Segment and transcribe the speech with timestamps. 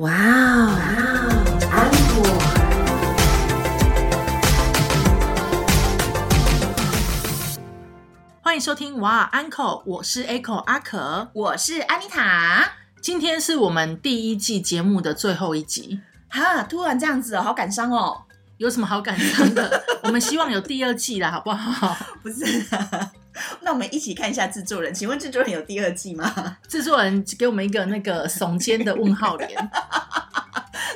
[0.00, 0.76] 哇哦，
[1.72, 2.22] 安果。
[8.42, 12.72] 欢迎收听哇 Uncle，我是 Echo 阿可，我是安妮塔。
[13.00, 18.24] 今天是我们第一季节目的最后一集，哈，突然这样子哦，好感伤哦。
[18.58, 19.82] 有什么好感伤的？
[20.02, 21.96] 我们希望有第二季啦，好不好？
[22.22, 22.44] 不是，
[23.62, 26.58] 那我们一起看一下制作人，请问制作人有第二季吗？
[26.68, 29.50] 制作人给我们一个那个耸肩的问号脸，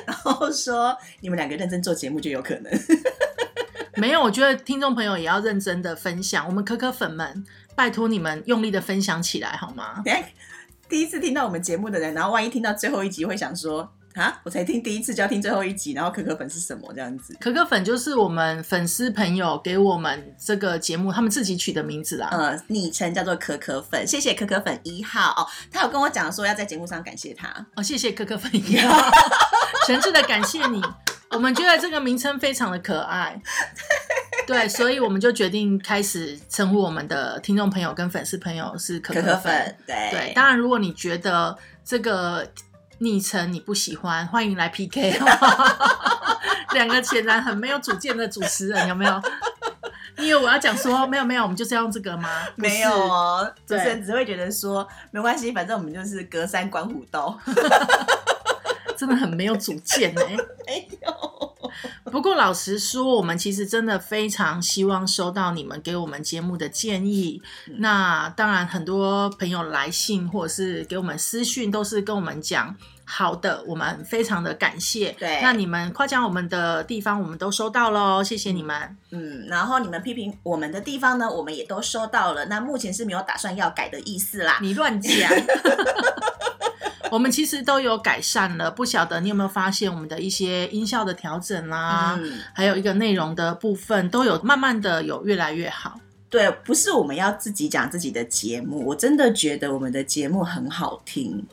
[0.05, 2.71] 然后说你们两个认真做节目就有可能。
[3.97, 10.01] 没有，我觉得听众朋友也要认真的分享，我们可可粉们，拜托你们用力的分享起来好吗？
[10.89, 13.93] 第一次听到我们节目的人，然后万一听到最后一集，会想说。
[14.15, 14.39] 啊！
[14.43, 17.35] 我才听第一次就要听最后一集，然后可可粉是什么这样子？
[17.39, 22.27] 可可粉就是我们粉丝朋友给我们这个节目，他们自己取的名字啦。
[22.31, 25.47] 呃，昵称叫做可可粉，谢谢可可粉一号哦。
[25.71, 29.09] 他有跟我讲说要在节目上感谢他哦，谢谢可可粉一号，
[29.87, 30.81] 诚挚的感谢你。
[31.29, 33.41] 我们觉得这个名称非常的可爱，
[34.45, 39.75] 对，所以我们就决定开始称呼我们的听众朋友跟粉丝朋友是可可粉。
[39.87, 42.45] 对对，当然如果你觉得这个。
[43.01, 45.19] 昵称你不喜欢，欢迎来 PK。
[46.73, 49.21] 两个显然很没有主见的主持人，有没有？
[50.17, 52.29] 你以为我要讲说没有没有，我们就是要用这个吗？
[52.55, 57.35] 没有哦，主持人只会觉得说没关系，反正我们就是隔山观虎斗。
[58.95, 60.13] 真的很没有主见
[60.69, 60.87] 哎。
[62.11, 67.41] 不过老实说，我们其实真的非常希望收到你们给我们节目的建议。
[67.77, 72.75] 那当然，很多朋友来信或者是给我们私讯，都是跟我们讲。
[73.03, 75.11] 好的，我们非常的感谢。
[75.19, 78.95] 对，那你们夸奖我们的地方，我们都收到喽，谢谢你们。
[79.09, 82.45] 嗯，然后你们批评我们的地方呢，我们也都收到了。
[82.45, 84.59] 那目前是没有打算要改的意思啦。
[84.61, 85.11] 你乱讲，
[87.11, 88.71] 我们其实都有改善了。
[88.71, 92.19] 不晓得你有没有发现，我们的一些音效的调整啦，
[92.53, 95.99] 还有一个内容的部分，都有慢慢的有越来越好。
[96.29, 101.45] 对，不是我们要自己讲自己的节目，我真的觉得我们的节目很好听。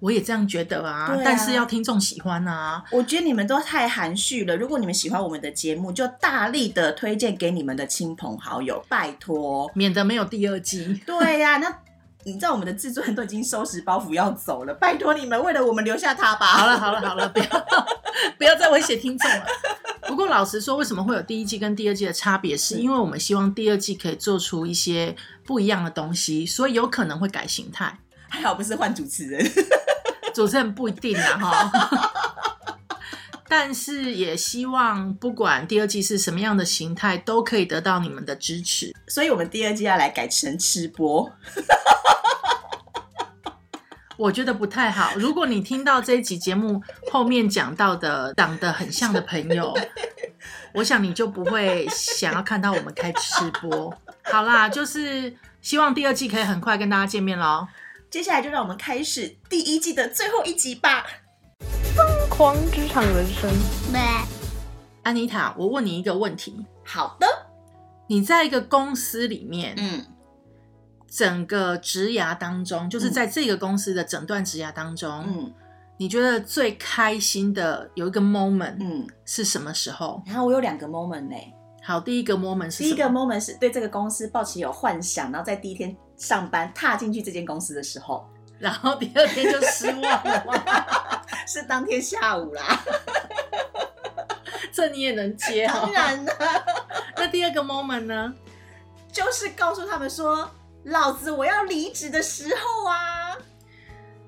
[0.00, 2.84] 我也这样觉得啊，但是要听众喜欢啊。
[2.92, 4.56] 我觉得你们都太含蓄了。
[4.56, 11.00] 如果你们喜欢我们的节目，就大力的推荐给你们的亲朋好友，拜托，免得没有第二季。
[11.04, 11.78] 对呀，那
[12.24, 16.46] 你知道我们的制作人都已经收拾包袱要走了，拜托你们为了我们留下他吧。
[16.46, 17.46] 好了好了好了，不要
[18.36, 19.46] 不要再威胁听众了。
[20.06, 22.56] 不过老实说，为什么会有第一季跟第二季的差别？
[22.56, 25.14] 是因为我们希望第二季可以做出一些
[25.44, 27.98] 不一样的东西，所以有可能会改形态。
[28.28, 29.50] 还好不是换主持人。
[30.34, 32.12] 主持人不一定啊，哈，
[33.48, 38.94] 但是也希望不管第二季是什么样的形态，都可以得到你们的支持。
[39.08, 41.32] 所以，我们第二季要来改成吃播，
[44.18, 45.12] 我觉得不太好。
[45.16, 49.72] 如果你听到这一集节目后面讲到的长得很像的朋友，
[50.74, 53.96] 我想你就不会想要看到我们开吃播。
[54.24, 57.66] 好啦，就是希望第二季可以很快跟大家见面喽。
[58.10, 61.06] 接下来就让我们开始第一季的最后一集吧。
[62.38, 63.50] 疯狂职场人生。
[65.02, 66.64] 安妮塔，我问你一个问题。
[66.84, 67.26] 好的。
[68.06, 70.06] 你在一个公司里面，嗯，
[71.08, 75.52] 整个职涯当中，就是在这个公司的整段职涯当中，嗯，
[75.96, 80.22] 你觉得最开心的有一个 moment，嗯，是什么时候？
[80.24, 81.34] 然后我有两个 moment 呢。
[81.82, 85.96] 好，第一个 moment 是第一个 moment 是对这个公司抱持有幻想，然后在第一天。
[86.16, 88.28] 上班踏进去这间公司的时候，
[88.58, 90.44] 然后第二天就失望了，
[91.46, 92.84] 是当天下午啦。
[94.72, 95.66] 这你也能接？
[95.66, 96.32] 当然了。
[97.16, 98.34] 那第二个 moment 呢？
[99.10, 100.48] 就是告诉他们说，
[100.84, 103.36] 老子我要离职的时候啊。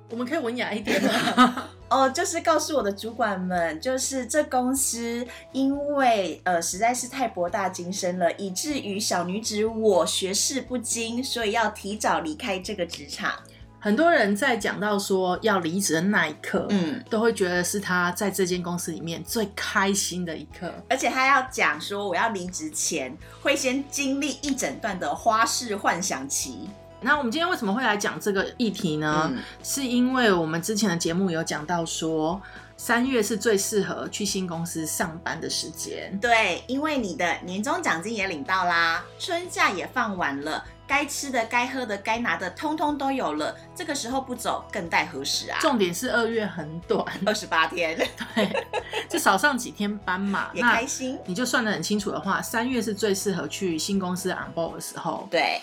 [0.08, 1.68] 我们可以文雅一点吗？
[1.88, 13.32] 哦，就是告诉我的主管们，就是这公司因为呃实在是太博大精深了，以至于小女子我学识不精，所以要提早离开这个职场。
[13.80, 26.68] 很多人在讲到说要离职的那一刻，嗯，都会觉得是他在这间公司里面最开心的一刻，而且他要讲说我要离职前会先经历一整段的花式幻想期。
[27.00, 29.32] 那我们今天为什么会来讲这个议题呢？
[29.62, 32.38] 是因为我们之前的节目有讲到说，
[32.76, 36.18] 三月是最适合去新公司上班的时间。
[36.20, 43.56] 对，因为你的年终奖金也领到啦，春假也放完了，该吃的、该喝的、该拿的，通通都有了。
[43.76, 45.56] 这个时候不走，更待何时啊？
[45.60, 47.96] 重点是二月很短， 二十八天，
[48.34, 48.66] 对，
[49.08, 51.16] 就少上几天班嘛， 也开心。
[51.26, 55.28] 你就算得很清楚的话，三月是最适合去新公司 on board 的时候。
[55.30, 55.60] 对。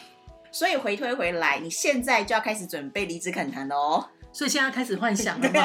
[0.49, 4.07] 所以回推回来，你现在就要开始准备离职恳谈了哦。
[4.31, 5.61] 所以现在开始幻想了吗？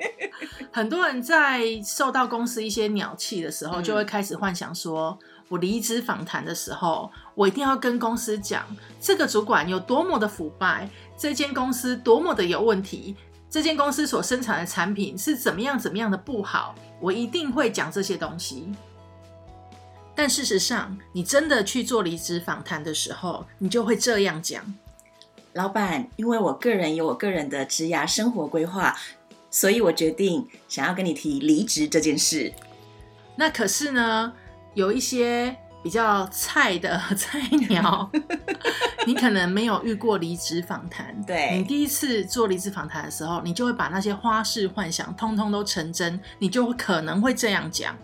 [0.72, 5.18] 很多人在受到公司一些鸟气的时候，嗯就会开始幻想说，
[5.48, 8.66] 我离职访谈的时候，我一定要跟公司讲，
[9.00, 13.14] 这个主管有多么的腐败，这间公司多么的有问题，
[13.48, 18.68] 这间公司所生产的产品是怎么样怎么样的不好，我一定会讲这些东西。
[20.16, 24.74] 但事实上，你真的去做离职访谈的时候，你就会这样讲。
[25.52, 28.98] 老板，因为我个人有我个人的职涯生活规划，
[29.48, 32.52] 所以我决定想要跟你提离职这件事。
[33.36, 34.32] 那可是呢，
[34.74, 35.56] 有一些
[35.88, 37.40] 比较菜的 菜
[37.70, 38.10] 鸟，
[39.06, 41.18] 你可能没有遇过离职访谈。
[41.22, 47.96] 对你第一次做离职访谈的时候，你就会把那些花式幻想通通都成真，你就可能会这样讲。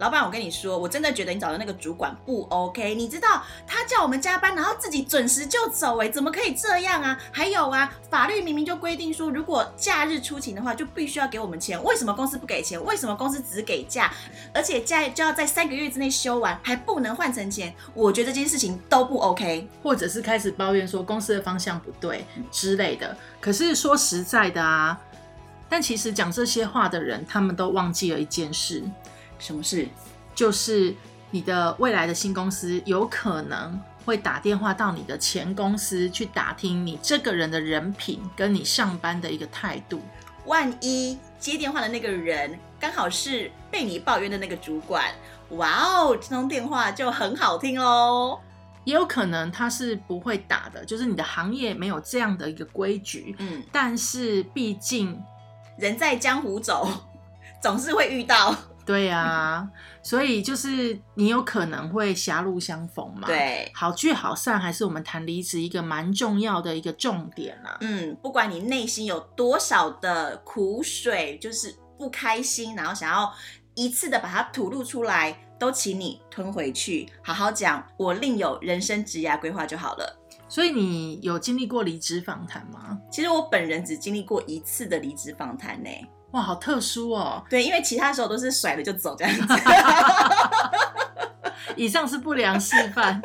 [0.00, 2.94] 老板，我跟你说，我真的觉得你找的那个主管不 OK。
[2.94, 7.20] 你知道他叫我们加班，然后自己准时就走，哎，怎么可以这样啊？
[7.30, 11.84] 还有啊，法律明明就规定说，如果假日出勤的话，就必须要给我们钱。
[11.84, 12.82] 为什么公司不给钱？
[12.82, 14.10] 为什么公司只给假？
[14.54, 17.74] 而且假就要在三个月之内休完，还不能换成钱？
[17.92, 19.68] 我觉得这件事情都不 OK。
[19.82, 23.14] 或者是开始抱怨说公司的方向不对之类的。
[23.38, 24.98] 可是说实在的啊，
[25.68, 28.82] 但其实讲这些话的人，他们都忘记了一件事，
[29.40, 29.88] 什么事？
[30.32, 30.94] 就是
[31.32, 40.00] 你的未来的新公司有可能会打电话到你的前公司去打听你这个人的人品跟你上班的一个态度。
[40.46, 45.04] 万一接电话的那个人刚好是被你抱怨的那个主管，
[45.50, 48.40] 哇哦，这通电话就很好听喽。
[48.84, 53.36] 也有可能他是不会打的，就是你的行业没有这样的一个规矩。
[53.38, 55.22] 嗯，但是毕竟
[55.76, 56.88] 人在江湖走，
[57.60, 58.56] 总是会遇到。
[58.90, 59.70] 对啊，
[60.02, 67.78] 所以就是你有可能会狭路相逢嘛。，对，好聚好散还是我们谈离职一个蛮重要的一个重点啊。
[67.82, 73.32] 嗯，不管你内心有多少的苦水，就是不开心，然后想要
[73.74, 80.16] 一次的把它吐露出来，都请你吞回去，好好讲，我另有人生职涯规划就好了。
[80.48, 82.98] 所以你有经历过离职访谈吗？
[83.08, 85.88] 其实我本人只经历过一次的离职访谈呢。
[86.32, 87.44] 哇，好特殊哦！
[87.50, 89.54] 对，因为其他时候都是甩了就走这样子。
[91.76, 93.20] 以上是不良示范。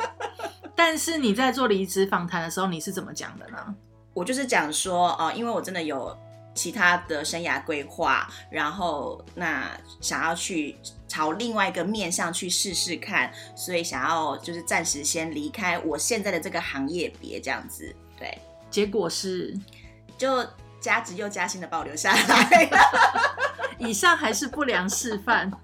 [0.74, 3.74] 但是你在做离职访谈的时候，你是怎么讲的呢？
[4.12, 6.16] 我就是讲说，呃，因为我真的有
[6.54, 9.70] 其他的生涯规划，然后那
[10.00, 10.76] 想要去
[11.08, 18.38] 朝另外一个面向去试试看，所以想要就是暂时先离开我现在的这个行业别这样子，对，
[18.70, 19.58] 结果是，
[20.18, 20.46] 就
[20.86, 22.70] 加职又加薪的把我留下来。
[23.76, 25.50] 以上还是不良示范。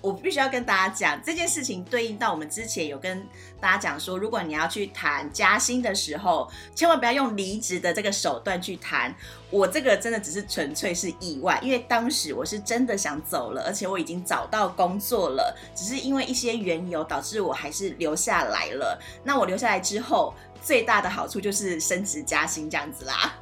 [0.00, 3.24] 我必须要跟大家讲这件事情，对应到我们之前有跟
[3.60, 9.14] 大家讲说，如果你要去谈加薪的时候，千万不要用离职的这个手段去谈。
[9.50, 19.00] 我这个真的只是纯粹是意外，因为当时我是真的想走了，而且我已经找到工作了，只是因为一些缘由导致我还是留下来了。
[19.22, 23.34] 那我留下来之后，最大的好处就是升职加薪这样子啦。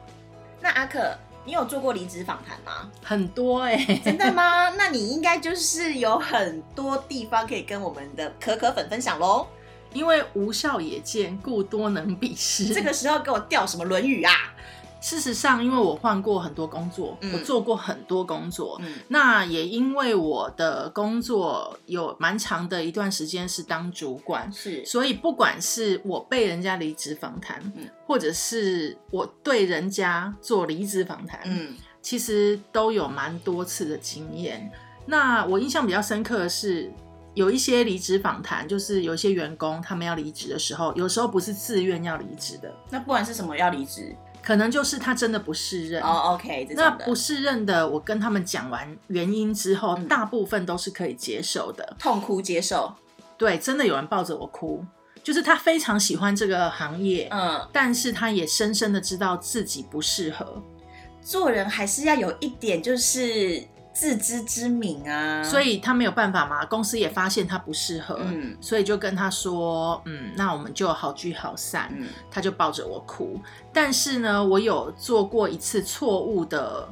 [0.61, 2.91] 那阿可，你有做过离职访谈吗？
[3.03, 4.70] 很多哎、真的吗？
[4.79, 9.47] 那你应该就是有很多地方可以跟我们的可可粉分享喽。
[9.93, 12.75] 因为无效也见，故多能鄙视。
[12.75, 14.53] 这个时候给我掉什么《论语》啊？
[15.00, 17.32] 事实上，因为我换过很多工作，嗯。
[17.32, 18.94] 我做过很多工作，嗯。
[19.08, 24.84] 那也因为我的工作有蛮长的一段时间是当主管，是。
[24.84, 27.88] 所以不管是我被人家离职访谈，嗯。
[28.06, 31.74] 或者是我对人家做离职访谈，嗯。
[32.03, 34.70] 其实都有蛮多次的经验。
[35.06, 36.93] 那我印象比较深刻的是，
[37.34, 46.00] 有一些离职访谈，就是有一些员工他们要离职的时候，有时候不是自愿要离职的，那不管是什么要离职可能就是他真的不适任。
[46.00, 50.06] 哦，OK，那不适任的，我跟他们讲完原因之后，嗯。
[50.06, 51.96] 大部分都是可以接受的。
[51.98, 52.94] 痛哭接受，
[53.36, 54.84] 对，真的有人抱着我哭，
[55.20, 60.62] 就是他非常喜欢这个行业，嗯，但是他也深深的知道自己不适合，
[61.20, 63.60] 做人还是要有一点就是
[63.98, 65.43] 自知之明啊。
[65.43, 66.65] 所以他没有办法嘛。
[66.67, 71.88] 公司也发现他不适合，嗯所以就跟他说，嗯，那我们就好聚好散。
[71.96, 73.41] 嗯他就抱着我哭，
[73.72, 76.86] 但是呢，我有做过一次错误的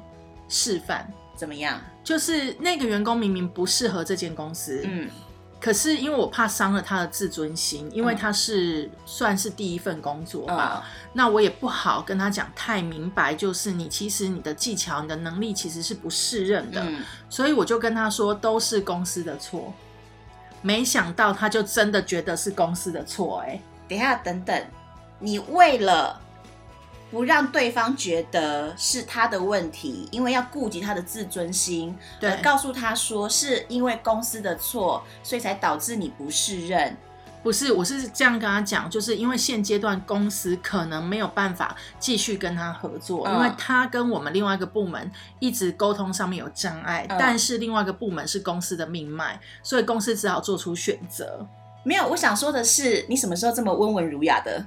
[0.48, 1.06] 示范，
[1.36, 1.78] 怎么样？
[2.02, 5.08] 就是那个员工明明不适合这间公司，嗯
[5.64, 8.16] 可是因为我怕伤了他的自尊心，因为嗯。
[8.18, 11.08] 他是算是第一份工作吧，嗯。
[11.14, 19.72] 那我也不好跟他讲太明白，就是你其实你的技巧、你的能力其实是不适任的，嗯，所以我就跟他说都是公司的错。
[20.60, 24.62] 没想到他就真的觉得是公司的错、哎，等一下等等，
[25.18, 26.20] 你为了
[27.14, 36.96] 不让对方觉得是他的问题，因为要顾及他的自尊心，对而告诉他说是因为公司的错，所以才导致你不适任。
[37.40, 51.46] 不是，我是这样跟他讲，就是因为现阶段公司可能没有办法继续跟他合作，嗯因为他跟我们另外一个部门一直沟通上面有障碍，嗯但是另外一个部门是公司的命脉，所以公司只好做出选择。
[51.84, 54.66] 没有，我想说的是，你什么时候这么温文儒雅的？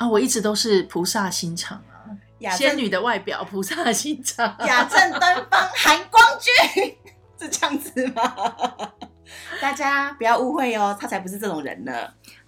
[0.00, 4.56] 啊，我一直都是菩萨心肠啊，雅仙女的外表，菩萨心肠。
[4.60, 6.96] 雅正端方含光君，
[7.38, 8.34] 是这样子吗？
[9.60, 11.92] 大家不要误会哦，他才不是这种人呢。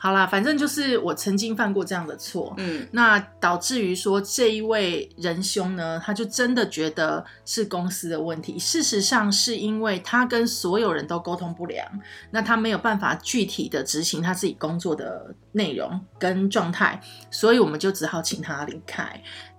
[0.03, 8.59] 好啦，反正就是我曾经犯过这样的错，嗯，那导致于说这一位仁兄呢，他就真的觉得是公司的问题。
[8.59, 11.87] 事实上是因为他跟所有人都沟通不良，
[12.33, 19.05] 那他没有办法具体的执行他自己工作的内容跟状态，所以我们就只好请他离开。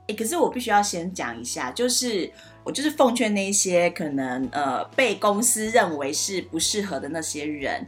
[0.08, 2.30] 欸，可是我必须要先讲一下，就是
[2.66, 7.86] 我就是奉劝那些可能呃被公司认为是不适合的那些人，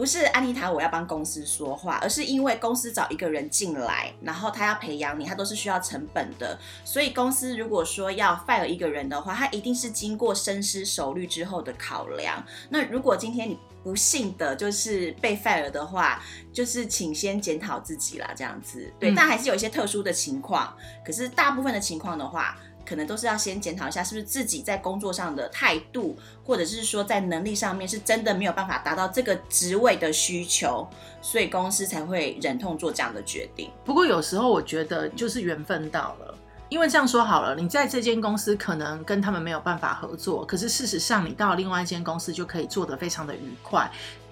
[0.00, 12.42] 不是安妮塔我要帮公司说话，而是因为公司找一个人进来，然后他要培养你，他都是需要成本的，所以公司如果说要 fire 一个人的话，他一定是经过深思熟虑之后的考量。
[12.70, 18.90] 那如果今天你不幸的就是被 fire 的话，就是请先检讨自己啦，这样子。
[18.98, 30.88] 对，嗯但还是有一些特殊的情况，可是大部分的情况的话，可能都是要先检讨一下，是不是自己在工作上的态度，或者是说在能力上面是真的没有办法达到这个职位的需求，
[31.22, 33.70] 所以公司才会忍痛做这样的决定。
[33.84, 36.34] 不过有时候我觉得就是缘分到了。
[36.68, 43.90] 因为这样说好了，你在这间公司可能跟他们没有办法合作，可是事实上你到另外一间公司就可以做得非常的愉快，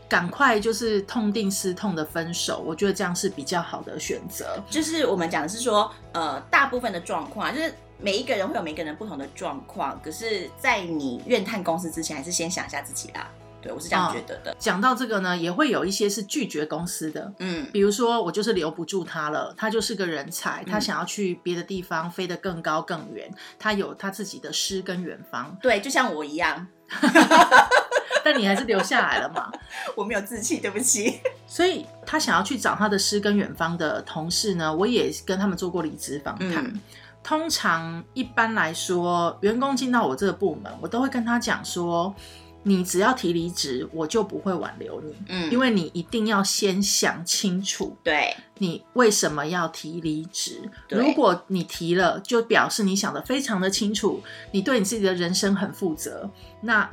[0.08, 4.56] 赶快就是痛定思痛的分手，我觉得这样是比较好的选择。
[4.70, 13.28] 就是我们讲的是说，呃，大部分的状况就是每一个人会有每个人不同的状况，可是，在你怨叹公司之前，还是先想一下自己啦。
[13.60, 14.54] 对我是这样觉得的。
[14.56, 23.28] 讲到这个呢，也会有一些是拒绝公司的，嗯比如说我就是留不住他了，他就是个人才，他嗯想要去别的地方飞得更高更远，
[23.58, 26.68] 他有他自己的诗跟远方，对，就像我一样，
[28.24, 29.50] 但你还是留下来了嘛。
[29.96, 31.18] 我没有志气，对不起。
[31.48, 36.64] 所以他想要去找他的诗跟远方的同事呢，我也跟他们做过离职访谈。
[36.64, 36.80] 嗯
[37.22, 42.14] 通常一般来说，员工进到我这个部门，我都会跟他讲说，
[42.62, 50.70] 你只要提离职，我就不会挽留你，嗯因为你一定要先想清楚对你为什么要提离职。
[50.88, 54.22] 如果你提了，就表示你想的非常的清楚，
[54.52, 56.28] 你对你自己的人生很负责。
[56.62, 56.88] 那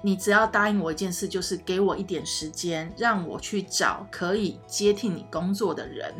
[0.00, 6.12] 你只要答应我一件事，就是给我一点时间，让我去找可以接替你工作的人。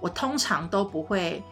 [0.00, 1.42] 我通常都不会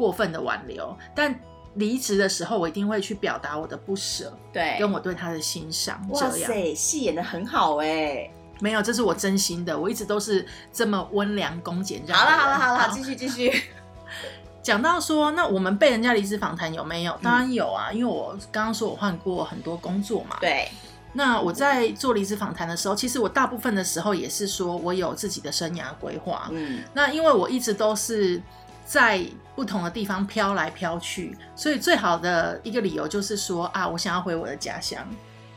[0.00, 1.38] 过分的挽留，但
[1.74, 6.00] 离职的时候，我一定会去表达我的不舍，对，跟我对他的欣赏。
[6.08, 8.30] 哇塞，戏演的很好哎。
[8.60, 12.30] 没有，这是我真心的，我一直都是这么温良恭俭让好了。
[12.38, 13.64] 好了好了，好继续继续。
[14.64, 17.12] 讲到说，那我们被人家离职访谈有没有？
[17.12, 20.36] 嗯当然有啊，因为我刚刚说我换过很多工作嘛。。
[20.40, 20.68] 对，
[21.12, 26.48] 那我在做离职访谈的时候，其实我大部分的时候也是说我有自己的生涯规划。
[26.50, 28.42] 嗯那因为我一直都是
[28.90, 35.06] 在不同的地方飘来飘去，所以最好的一个理由就是说啊，我想要回我的家乡，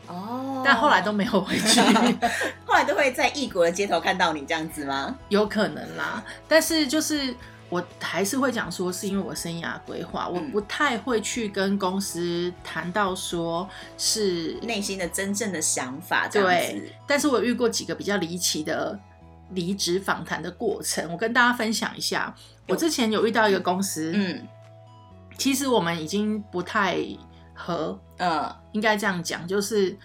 [0.06, 1.82] 哦，但后来都没有回去。
[2.63, 5.18] 后来都会在异国的街头看到你这样子吗？
[5.30, 7.34] 有可能啦，但是就是
[7.70, 19.00] 我还是会讲说，是因为我生涯规划，我嗯不太会去跟公司谈到说是内心的真正的想法这样子对。，但是我遇过几个比较离奇的
[19.50, 22.32] 离职访谈的过程，我跟大家分享一下。
[22.67, 24.48] 我之前有遇到一个公司，嗯
[25.38, 26.98] 其实我们已经不太
[27.53, 29.98] 合，嗯应该这样讲，就是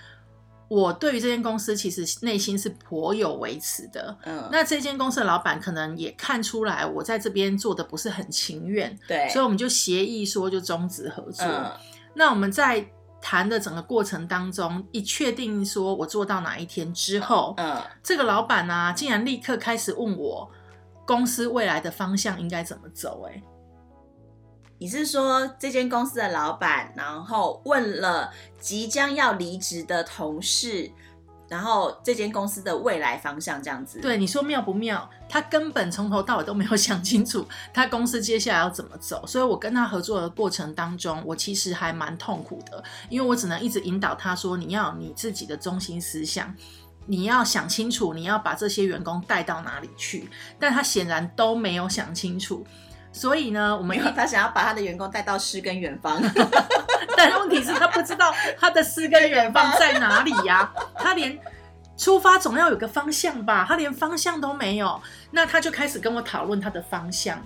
[0.68, 4.16] 我对于这间公司其实内心是颇有维持的。
[4.24, 11.46] 嗯，那这间公司的老板可能也看出来我在这边做的不是很情愿，对，所以我们就协议说就终止合作。
[11.46, 11.70] 嗯
[12.14, 12.84] 那我们在
[13.20, 20.50] 谈的整个过程当中，一确定说我做到哪一天之后，嗯这个老板呢、竟然立刻开始问我
[21.08, 23.42] 公司未来的方向应该怎么走、欸。
[24.78, 30.92] 你是说这间公司的老板，然后问了即将要离职的同事，
[31.48, 34.00] 然后这间公司的未来方向这样子？
[34.00, 35.08] 对，你说妙不妙？
[35.30, 46.54] 他根本从头到尾都没有想清楚他公司接下来要怎么走，所以我跟他合作的过程当中，我其实还蛮痛苦的，因为我只能一直引导他说，你要有你自己的中心思想。
[47.08, 50.28] 你要想清楚，你要把这些员工带到哪里去，
[50.60, 52.64] 但他显然都没有想清楚。
[53.10, 56.20] 所以呢，我们没有，他想要把他的员工带到诗跟远方。
[57.16, 61.36] 但问题是，他不知道他的诗跟远方在哪里呀、 他连
[61.96, 65.00] 出发总要有个方向吧，他连方向都没有。
[65.30, 67.42] 那他就开始跟我讨论他的方向，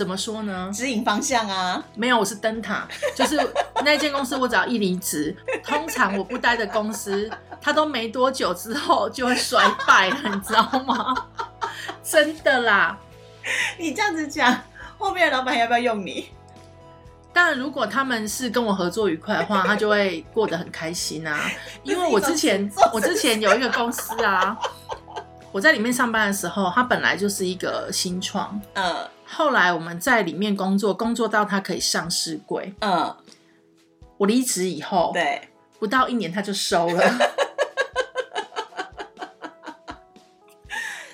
[0.00, 0.70] 怎么说呢？
[0.72, 1.84] 指引方向啊！
[1.94, 3.38] 没有，我是灯塔，就是
[3.84, 7.30] 那间公司，我只要一离职，通常我不待的公司，
[7.60, 11.14] 它都没多久之后就会衰败了，你知道吗？
[12.02, 12.98] 真的啦。
[13.78, 14.62] 你这样子讲，
[14.96, 16.30] 后面的老板要不要用你？
[17.34, 21.38] 当然，如果他们是跟我合作愉快的话，他就会过得很开心啊。
[21.84, 24.58] 因为我之前我之前有一个公司啊，
[25.52, 32.74] 我在里面上班的时候，它本来就是一个新创，嗯后来我们在里面工作，工作到它可以上市柜。
[32.80, 33.16] 嗯，
[34.16, 37.02] 我离职以后，对，不到一年他就收了。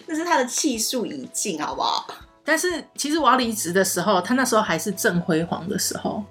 [0.07, 2.07] 那是他的气数已尽，好不好？
[2.43, 6.25] 但是其实我要离职的时候，他那时候还是正辉煌的时候。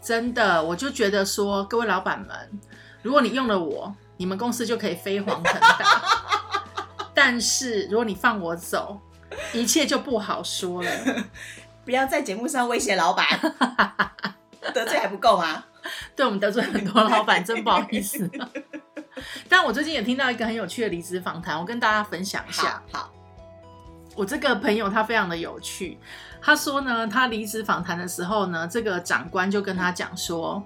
[0.00, 2.36] 真的，我就觉得说，各位老板们，
[3.02, 6.02] 如果你用了我，你们公司就可以飞黄腾达。
[7.12, 8.98] 但是如果你放我走，
[9.52, 10.90] 一切就不好说了。
[11.84, 13.26] 不要在节目上威胁老板，
[14.72, 15.64] 得罪还不够吗？
[16.16, 18.30] 对我们得罪很多老板，真不好意思。
[19.48, 23.00] 但我最近也听到一个很有趣的离职访谈，我跟大家分享一下好。
[23.00, 23.12] 好，
[24.16, 25.98] 我这个朋友他非常的有趣，
[26.40, 30.62] 他说呢，他离职访谈的时候呢，这个长官就跟他讲说，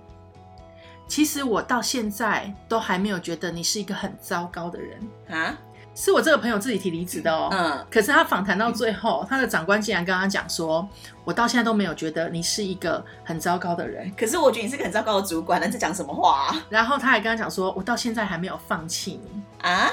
[1.09, 5.59] 其实我到现在都还没有觉得你是一个很糟糕的人，啊，
[6.01, 7.49] 是我这个朋友自己提离职的哦。
[7.51, 10.89] 嗯，可是他访谈到最后，他的长官竟然跟他讲说，
[11.25, 14.09] 我到现在都没有觉得你是一个很糟糕的人。
[14.17, 16.63] 可是我觉得你是个很糟糕的主管，那在讲什么话啊？
[16.71, 19.43] 然后他还跟他讲说，我到现在还没有放弃你。
[19.69, 19.91] 啊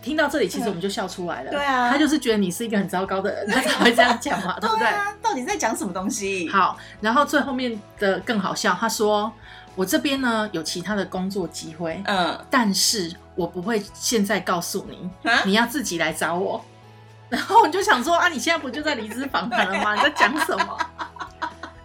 [0.00, 1.50] 听到这里，其实我们就笑出来了。
[1.50, 4.86] 对啊他就是觉得你是一个很糟糕的人，他才会这样讲嘛，对不对？
[4.86, 6.48] 啊，到底在讲什么东西？
[6.48, 9.30] 好，然后最后面的更好笑，他说
[9.74, 16.64] 我这边呢有其他的工作机会，嗯但是我不会现在告诉你，啊，你要自己来找我。
[17.28, 19.94] 然后我就想说啊，你现在不就在离职访谈了吗？
[19.96, 20.78] 你在讲什么？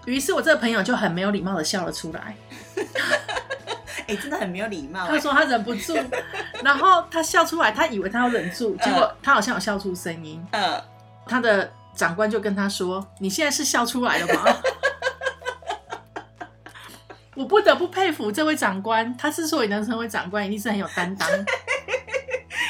[0.05, 2.35] 于是我这个朋友就很没有礼貌的笑了出来，
[4.07, 5.97] 哎、真的很没有礼貌、他说他忍不住，
[6.63, 10.81] 然后他笑出来，他以为他要忍住，结果他好像有笑出声音，嗯，
[11.25, 14.57] 他的长官就跟他说：“你现在是笑出来了吗？”
[17.35, 21.27] 我不得不佩服这位长官，他之所以能成为长官，一定是很有担当。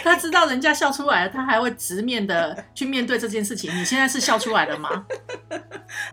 [0.04, 3.74] 他知道人家笑出来了，他还会直面的去面对这件事情。
[3.80, 5.06] 你现在是笑出来了吗？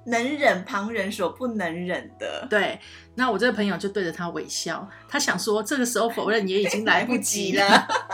[0.05, 2.79] 能忍旁人所不能忍的，对，
[3.17, 7.89] 那我这个朋友就对着他微笑，他想说这个时候否认也已经来不及了。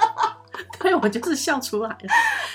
[0.73, 0.79] 了。
[0.81, 1.99] 对我就是笑出来了，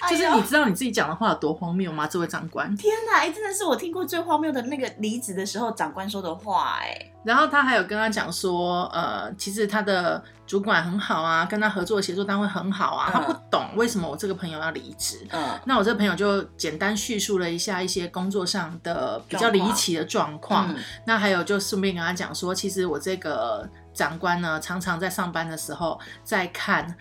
[0.09, 2.07] 就是你知道你自己讲的话有多荒谬吗？
[2.07, 2.75] 这位长官。
[2.75, 15.25] 天哪，哎、真的是我听过最荒谬的那个离职的时候长官说的话、哎，然后他还有跟他讲说，呃，其实他的主管很好啊，跟他合作的协作单位很好啊，嗯他不懂为什么我这个朋友要离职。
[15.31, 26.95] 嗯那我这个朋友就简单叙述了一下一些工作上的比较离奇的状况，嗯那还有就顺便跟他讲说，其实我这个长官呢，常常在上班的时候在看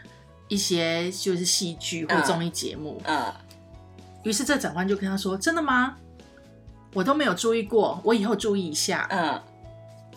[0.51, 3.01] 一些就是戏剧或嗯综艺节目。
[3.07, 3.33] 嗯，
[4.25, 5.97] 于是这长官就跟他说：“真的吗？
[6.93, 9.07] 我都没有注意过，我以后注意一下。
[9.11, 9.41] 嗯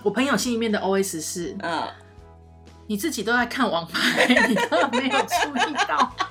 [0.02, 1.88] 我朋友心里面的 OS 是：嗯，
[2.88, 6.14] 你自己都在看网拍， 你根本没有注意到。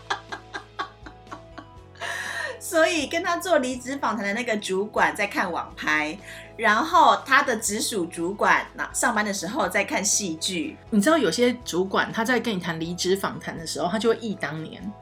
[2.61, 6.19] 所以跟他做离职访谈的那个主管在看网拍，
[6.57, 10.77] 然后他的直属主管那上班的时候在看戏剧。
[10.91, 14.93] 你知道有些主管他在跟你谈离职访谈的时候，他就会忆当年。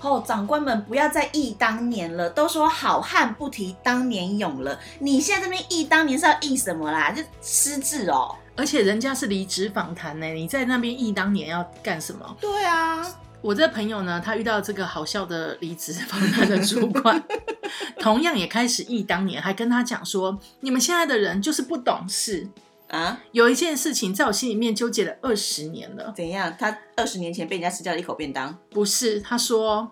[0.00, 4.78] 哦，长官们不要再忆当年了，都说好汉不提当年勇了。
[4.98, 7.10] 你现在这边忆当年是要忆什么啦？
[7.10, 8.36] 就失智哦。
[8.54, 12.36] 而且人家是离职访谈呢，你在那边忆当年要干什么？
[12.38, 13.02] 对啊，
[13.40, 17.20] 我这朋友呢，他遇到这个好笑的离职访谈的主管，
[18.04, 22.46] 同样也开始忆当年，还跟他讲说：你们现在的人就是不懂事。
[22.88, 26.54] 啊，有一件事情在我心里面纠结了二十年了，怎样？
[26.58, 28.54] 他二十年前被人家吃掉了一口便当。
[28.68, 29.90] 不是，他说，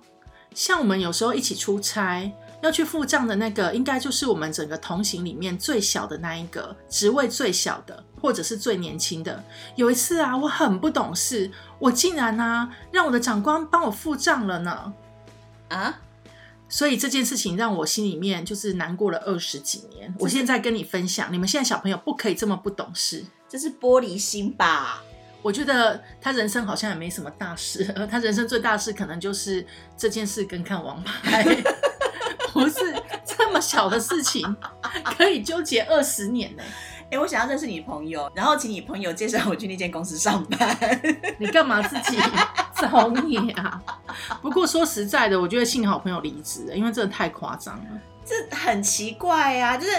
[0.55, 9.43] 像我们有时候一起出差，要去付账的那个，应该就是我们整个同行里面最小的那一个，职位最小的，或者是最年轻的。
[9.75, 14.93] 有一次啊，我很不懂事，我竟然啊让我的长官帮我付账了呢。
[15.71, 15.99] 啊，
[16.73, 20.13] 所以这件事情让我心里面就是难过了二十几年。
[20.19, 23.23] 我现在跟你分享，你们现在小朋友不可以这么不懂事。
[23.47, 25.05] 这是玻璃心吧？
[25.43, 29.67] 我觉得他人生好像也没什么大事，而他人生最大事可能就是
[29.99, 31.45] 这件事跟看王牌，
[32.55, 32.79] 不是
[33.27, 34.57] 这么小的事情
[35.05, 36.63] 可以纠结二十年呢、
[37.13, 41.01] 哎、我想要认识你朋友，然后请你朋友介绍我去那间公司上班。
[41.39, 42.19] 你干嘛自己
[42.81, 43.79] 找你啊？
[44.41, 48.01] 不过说实在的，我觉得幸好朋友离职了，因为真的太夸张了。
[48.25, 49.93] 这很奇怪呀、就是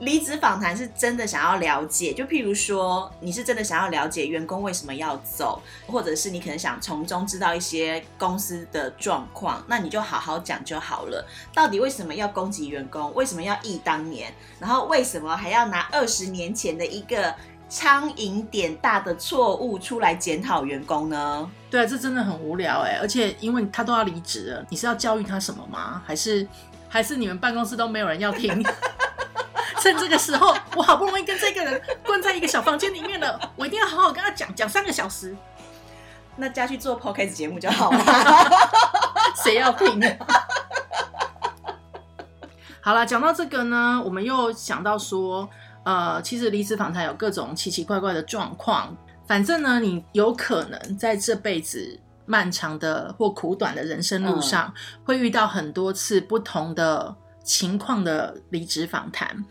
[0.00, 11.26] 离职访谈是真的想要了解，就譬如说你是真的想要了解员工为什么要走，或者是你可能想从中知道一些公司的状况，那你就好好讲就好了。
[11.54, 13.14] 到底为什么要攻击员工？
[13.14, 14.32] 为什么要忆当年？
[14.58, 17.34] 然后为什么还要拿二十年前的一个
[17.68, 21.50] 苍蝇点大的错误出来检讨员工呢？
[21.70, 26.02] 对啊，这真的很无聊哎、而且因为他都要离职了，你是要教育他什么吗？
[26.06, 26.48] 还是
[26.88, 28.64] 还是你们办公室都没有人要听？
[29.80, 35.34] 趁这个时候，我好不容易跟这个人关在一个小房间里面了，我一定要好好跟他讲讲三个小时，
[36.36, 37.98] 那加去做 podcast 节目就好了。
[39.42, 40.10] 谁要听啊？
[42.82, 45.48] 好了，讲到这个呢，我们又想到说，
[45.84, 48.96] 呃，其实离职访谈有各种奇奇怪怪的状况。
[49.26, 54.72] 反正呢，你有可能在这辈子漫长的或苦短的人生路上，
[55.04, 59.44] 会遇到很多次不同的情况的离职访谈。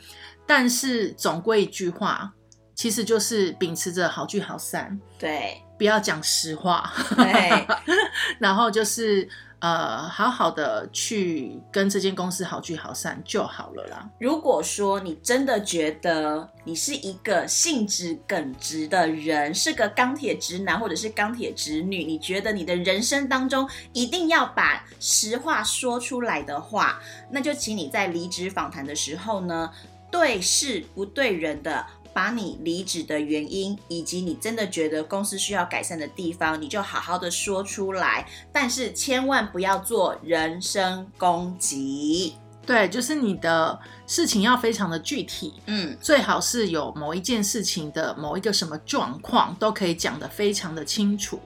[0.46, 2.34] 但是总归一句话，
[2.74, 6.92] 其实就是秉持着好聚好散，对不要讲实话。
[7.16, 7.68] 对，
[8.40, 14.10] 然后就是呃，好好的去跟这间公司好聚好散就好了啦。
[14.18, 29.70] 如果说你真的觉得你是一个性质耿直的人，是个钢铁直男或者是钢铁直女，你觉得你的人生当中一定要把实话说出来的话，那就请你在离职访谈的时候呢，
[30.10, 31.86] 对事不对人的。
[32.14, 42.36] 把你离职的原因，以及你真的觉得公司需要改善的地方，你就好好的说出来，但是千万不要做人身攻击。
[42.66, 51.40] 对，就是你的事情要非常的具体，嗯，最好是有某一件事情的某一个什么状况都可以讲得非常的清楚。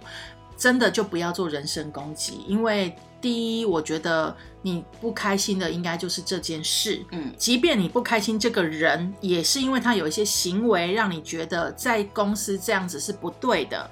[0.55, 13.89] 真的就不要做人身攻击，因为第一，我觉得你不开心的应该就是这件事，嗯，即便你不开心，这个人也是因为他有一些行为让你觉得在公司这样子是不对的，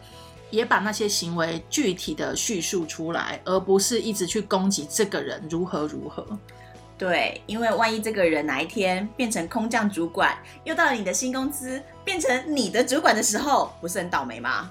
[0.50, 6.28] 也把那些行为具体的叙述出来，而不是一直去攻击这个人如何如何。
[6.98, 14.70] 对，因为万一这个人哪一天变成空降主管，又到了你的新公司，变成你的主管的时候，不是很倒霉吗？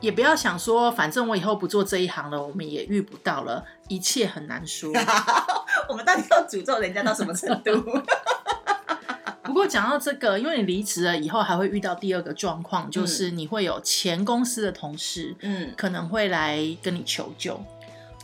[0.00, 4.92] 也不要想说，反正我以后不做这一行了，我们也遇不到了，一切很难说。
[5.88, 7.82] 我们到底要诅咒人家到什么程度？
[9.42, 17.58] 不过讲到这个，因为你离职了以后，还会遇到第二个状况，就是你会有前公司的同事嗯，可能会来跟你求救。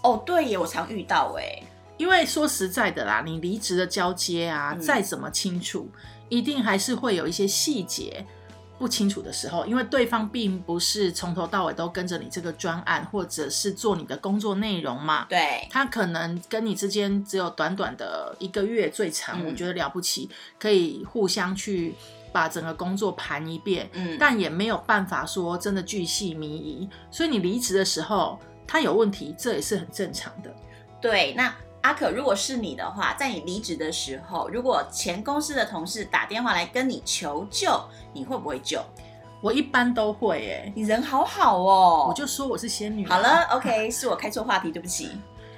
[0.03, 1.63] 哦，对耶，我常遇到哎，
[1.97, 5.89] 因为说实在的啦，你离职的交接啊，嗯再怎么清楚，
[6.29, 8.25] 一定还是会有一些细节
[8.85, 15.25] 不清楚的时候，因为对方并不是从头到尾都跟着你这个专案，或者是做你的工作内容嘛。
[15.27, 21.95] 对，他可能跟你之间只有短短的一个月最长，嗯我觉得了不起，可以互相去
[22.31, 26.87] 把整个工作盘一遍，嗯，但也没有办法说真的巨细靡遗。
[27.11, 30.55] 所以你离职的时候，他有问题，这也是很正常的。
[31.01, 37.79] 对，那阿可，如果是你的话，在你离职的时候，如果前公司的同事打电话来跟你求救，
[38.15, 38.83] 你会不会救？
[39.43, 45.11] 我一般都会诶、你人好好哦，我就说我是仙女、好了，，OK， 是我开错话题，对不起。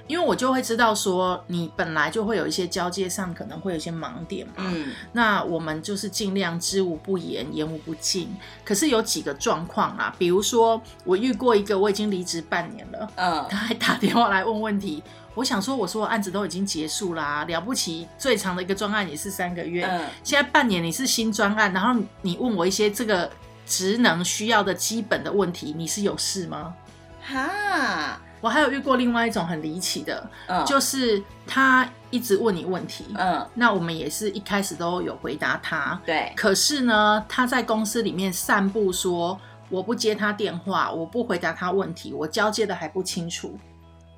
[0.05, 4.53] 因为我就会知道说你本来就会有一些交接上可能会有一些盲点嘛。
[4.59, 8.33] 嗯那我们就是尽量知无不言，言无不尽。
[8.65, 15.01] 可是有几个状况啦，比如说我遇过一个，我已经离职半年了，嗯他还打电话来问问题。
[15.37, 19.85] 我想说，我说案子都已经结束啦，了不起，最长的一个专案也是三个月。
[19.85, 23.29] 嗯，现在半年你是新专案，然后你问我一些这个
[23.63, 26.73] 职能需要的基本的问题，你是有事吗？
[27.21, 43.55] 哈，我还有遇过另外一种很离奇的，嗯，就是他一直问你问题，嗯，那我们也是一开始都有回答他，对，可是呢，他在公司里面散布说我不接他电话，我不回答他问题，我交接的还不清楚。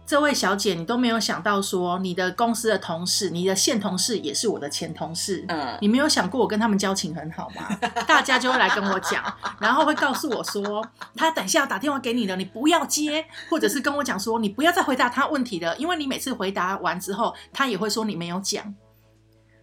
[0.10, 7.78] 这位小姐，你都没有想到说你的公司的同事，你的现同事也是我的前同事，嗯，你没有想过我跟他们交情很好吗？
[8.08, 9.24] 大家就会来跟我讲，
[9.60, 10.84] 然后会告诉我说，
[11.16, 18.74] 他等一下要打电话给你了，你不要接，或者是跟我讲说，你不要再回答他问题了，因为你每次回答完之后，他也会说你没有讲。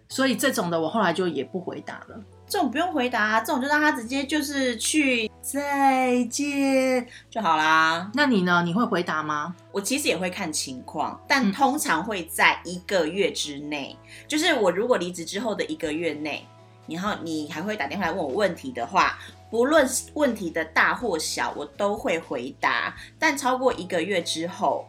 [0.09, 2.20] 所以这种的我后来就也不回答了。
[2.48, 8.11] 这种不用回答，这种就让他直接就是去再见就好啦。
[8.14, 8.62] 那你呢？
[8.64, 9.54] 你会回答吗？
[9.72, 13.96] 我其实也会看情况，但嗯通常会在一个月之内。
[14.28, 16.46] 就是我如果离职之后的一个月内，
[16.87, 19.18] 然后你还会打电话来问我问题的话，
[19.50, 22.94] 不论问题的大或小，我都会回答。
[23.18, 24.88] 但超过一个月之后，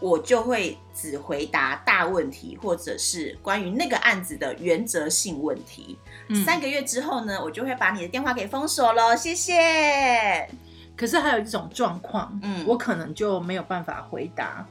[0.00, 5.98] 我就会只回答大问题，或者是关于那个案子的原则性问题。
[6.28, 10.48] 嗯，三个月之后呢，我就会把你的电话给封锁了，谢谢。
[10.96, 14.66] 可是还有一种状况，嗯我可能就没有办法回答。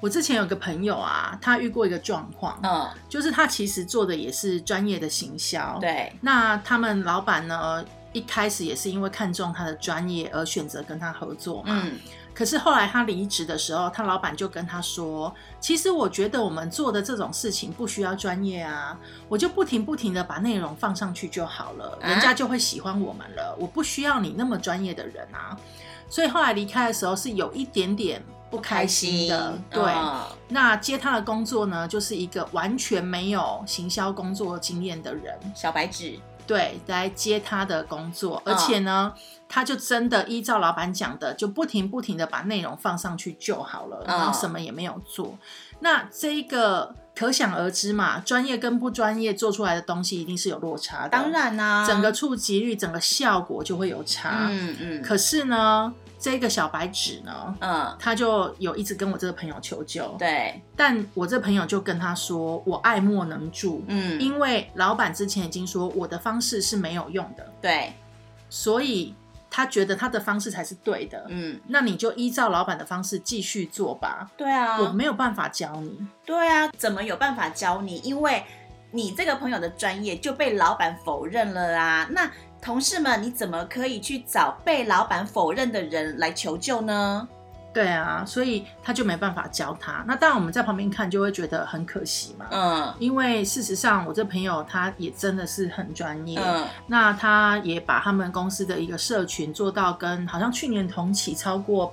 [0.00, 5.78] 我之前有个朋友啊，他遇过一个状况，嗯，就是他其实做的也是专业的行销，。
[5.80, 11.82] 对，那他们老板呢，一开始也是因为看中他的专业而选择跟他合作嘛。
[11.84, 11.92] 嗯
[12.34, 23.56] 可是后来他离职的时候，他老板就跟他说：“其实我觉得我们做的这种事情不需要专业啊，我就不停不停的把内容放上去就好了，啊人家就会喜欢我们了。
[23.58, 25.56] 我不需要你那么专业的人啊。”
[26.10, 29.58] 所以后来离开的时候是有一点点不开心的。
[29.70, 35.34] 对，嗯那接他的工作呢，就是一个完全没有行销工作经验的人。
[35.54, 38.54] 小白纸，对，来接他的工作，嗯。
[38.54, 39.12] 而且呢，
[39.48, 45.36] 他就真的依照老板讲的，就不停不停的把内容放上去就好了，然后嗯什么也没有做。
[45.80, 54.46] 那这一个可想而知嘛，专业跟不专业做出来的东西一定是有落差的，当然啦、整个触及率、整个效果就会有差。
[54.48, 55.92] 嗯嗯，可是呢，
[56.24, 67.92] 这个小白纸呢，嗯，他就有一直跟我这个朋友求救，对，但我这朋友就跟他说，我爱莫能助，嗯，因为老板之前已经说我的方式是没有用的，对，
[68.48, 69.14] 所以
[69.50, 71.26] 他觉得他的方式才是对的。
[71.28, 76.08] 嗯，那你就依照老板的方式继续做吧，对啊，我没有办法教你。
[76.24, 77.98] 对啊，怎么有办法教你？
[77.98, 78.42] 因为
[78.92, 82.08] 你这个朋友的专业就被老板否认了啊。
[82.12, 82.30] 那
[82.64, 87.28] 同事们，你怎么可以去找被老板否认的人来求救呢？
[87.74, 90.02] 对啊，所以他就没办法教他。
[90.06, 92.46] 那当然我们在旁边看就会觉得很可惜嘛。
[92.52, 101.92] 嗯因为事实上，我这朋友他也真的是很专业，嗯，那他也把他们公司的一个社群做到跟好像去年同期超过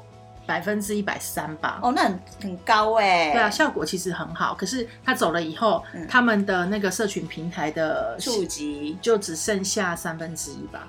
[0.52, 1.80] 百分之一百三吧。
[1.82, 4.54] 哦，那很很高哎、对啊，效果其实很好。
[4.54, 10.86] 可是他走了以后，嗯他们的那个社群平台的触及就只剩下三分之一吧。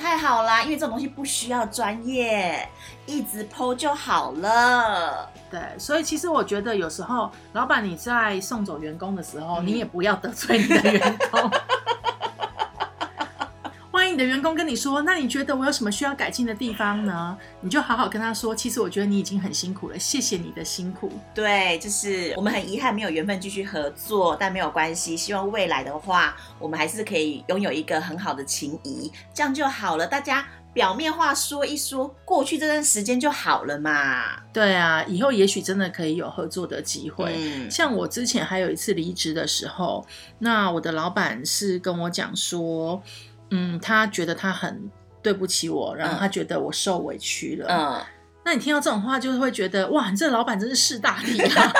[0.00, 2.68] 太好啦，因为这种东西不需要专业，
[3.04, 5.28] 一直剖就好了。
[5.50, 11.50] 对，所以其实我觉得有时候，老板你在送走员工的时候，嗯你也不要得罪你的员工。
[14.18, 17.38] 的员工跟你说，那你觉得我有什么需要改进的地方呢？
[17.60, 21.10] 你就好好跟他说，其实我觉得你已经很辛苦了，谢谢你的辛苦。
[21.34, 25.16] 对，就是我们很遗憾没有缘分继续合作，但没有关系。
[25.16, 30.06] 希望未来的话，我们还是可以拥有一个很好的情谊，这样就好了。
[30.06, 34.22] 大家表面话说一说，过去这段时间就好了嘛。
[34.52, 37.32] 对啊，以后也许真的可以有合作的机会。
[37.36, 40.06] 嗯像我之前还有一次离职的时候，
[40.38, 43.02] 那我的老板是跟我讲说，
[43.50, 44.90] 嗯，他觉得他很
[45.22, 47.66] 对不起我，然后嗯他觉得我受委屈了。
[47.68, 48.04] 嗯，
[48.44, 51.72] 那你听到这种话，就是会觉得哇，你这个老板真是识大体啊！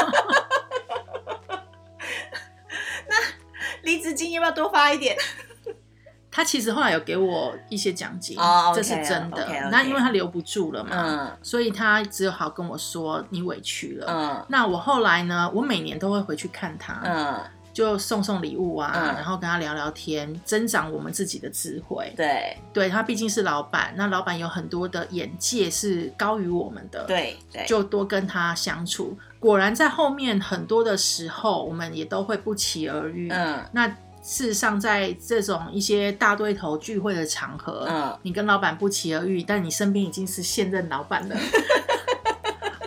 [3.82, 5.16] 离职金要不要多发一点？
[6.30, 9.46] 他其实后来有给我一些奖金，哦这是真的。
[9.72, 14.06] 那因为他留不住了嘛，嗯所以他只有好跟我说你委屈了。
[14.08, 17.40] 嗯那我后来呢，我每年都会回去看他，嗯，
[17.78, 22.12] 就送送礼物啊，嗯然后跟他聊聊天，增长我们自己的智慧。
[22.16, 29.16] 对对他毕竟是老板，那老板有很多的眼界是高于我们的，，对对，就多跟他相处。
[29.38, 33.28] 果然在后面很多的时候，我们也都会不期而遇。
[33.30, 33.86] 嗯那
[34.20, 41.36] 事实上，在这种一些大对头聚会的场合，嗯你跟老板不期而遇，但你身边已经是现任老板了。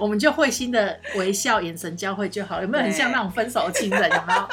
[0.02, 4.10] 我们就会心的微笑，眼神交汇就好，有没有很像那种分手的情人？
[4.10, 4.48] 有没有？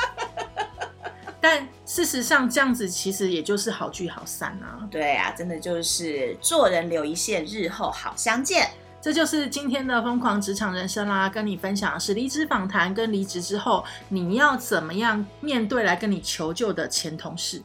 [1.41, 4.87] 但事实上，这样子其实也就是好聚好散啊。
[4.91, 8.69] 对啊，真的就是做人留一线，日后好相见。
[9.01, 17.63] 这就是今天的疯狂职场人生啦，跟你分享的是离职访谈跟离职之后你要怎么样面对来跟你求救的前同事。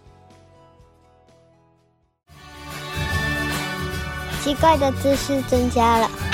[4.43, 6.32] 奇怪的知识增加了。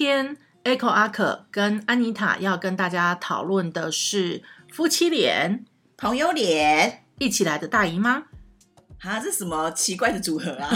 [0.00, 0.34] 天
[0.64, 5.66] Echo 阿可跟安妮塔要跟大家讨论的是夫妻脸
[5.98, 8.22] 朋友脸一起来的大姨妈。
[9.02, 10.70] 啊，这什么奇怪的组合啊？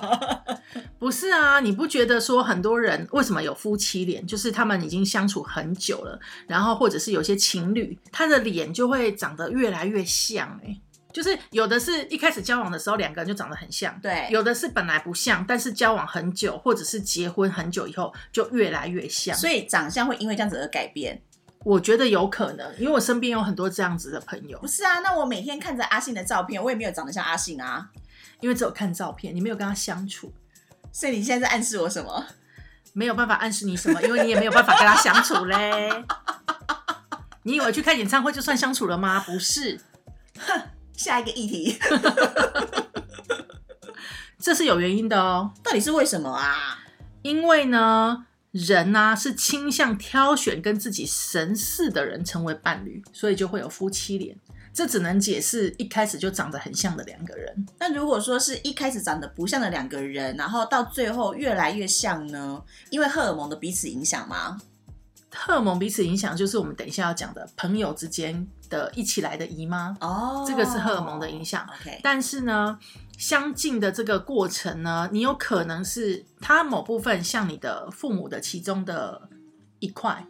[0.98, 10.80] 不是啊，你不觉得说很多人为什么有夫妻脸，就是他们已经相处很久了，然后或者是有些情侣，他的脸就会长得越来越像、欸，
[11.18, 19.36] 就是有的是一开始交往的时候两个人就长得很像，对有的是本来不像，但是交往很久或者是结婚很久以后就越来越像。
[19.36, 21.20] 所以长相会因为这样子而改变。
[21.64, 27.90] 我觉得有可能，因为我身边有很多这样子的朋友不，是啊，那我每天看着阿信的照片，我也没有长得像阿信啊。
[28.38, 30.32] 因为只有看照片，你没有跟他相处，
[30.92, 32.26] 所以你现在在暗示我什么？
[32.92, 35.90] 没有办法暗示你什么，因为你也没有办法跟他相处嘞。
[37.42, 39.18] 你以为去看演唱会就算相处了吗？
[39.26, 39.80] 不是，
[40.98, 41.78] 下一个议题，
[44.38, 45.52] 这是有原因的哦。
[45.62, 46.80] 到底是为什么啊？
[47.22, 54.36] 因为呢，人呢、是倾向挑选跟自己神似的人成为伴侣，所以就会有夫妻脸。
[54.74, 57.66] 这只能解释一开始就长得很像的两个人。
[57.80, 62.62] 那如果说是一开始长得不像的两个人，然后到最后越来越像呢？
[62.90, 64.56] 因为荷尔蒙的彼此影响吗？
[65.30, 71.68] 荷尔蒙彼此影响，就是我们等一下要讲的朋友之间的一起来的姨妈，哦，这个是荷尔蒙的影响。
[71.80, 72.78] OK，但是呢，
[73.16, 79.28] 相近的这个过程呢，你有可能是他某部分像你的父母的其中的
[79.80, 80.26] 一块，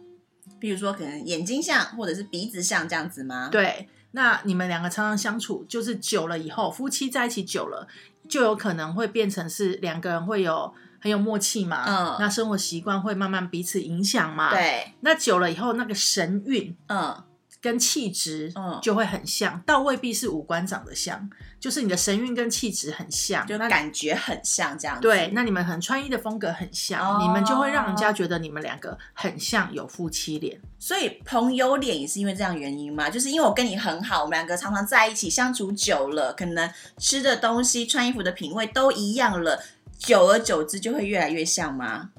[0.59, 3.87] 比如说可能眼睛像，或者是鼻子像这样子吗？，对。
[4.11, 7.87] 那你们两个常常相处，就是久了以后，夫妻在一起久了，
[8.27, 11.85] 就有可能会变成是两个人会有很有默契嘛。
[11.87, 14.51] 嗯那生活习惯会慢慢彼此影响嘛。。
[14.51, 17.23] 对，那久了以后，那个神韵嗯，
[17.61, 25.01] 跟气质嗯就会很像，倒未必是五官长得像，就是你的神韵跟气质很像，就那感觉很像这样子。
[25.01, 30.59] 对，那你们可能穿衣的风格很像，哦你们就会让人家觉得你们两个很像有夫妻脸。
[30.81, 39.61] 所以朋友脸也是因为这样原因嘛，就是因为我跟你很好，我们两个常常在一起相处久了，可能吃的东西、穿衣服的品味都一样了，
[39.99, 42.09] 久而久之就会越来越像吗？